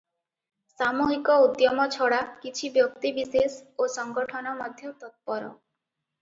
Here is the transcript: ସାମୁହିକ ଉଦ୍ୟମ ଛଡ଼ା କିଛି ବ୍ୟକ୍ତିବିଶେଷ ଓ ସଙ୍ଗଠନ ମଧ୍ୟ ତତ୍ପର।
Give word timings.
ସାମୁହିକ 0.77 1.35
ଉଦ୍ୟମ 1.47 1.85
ଛଡ଼ା 1.95 2.21
କିଛି 2.45 2.71
ବ୍ୟକ୍ତିବିଶେଷ 2.79 3.61
ଓ 3.85 3.91
ସଙ୍ଗଠନ 3.97 4.55
ମଧ୍ୟ 4.63 4.95
ତତ୍ପର। 5.05 5.53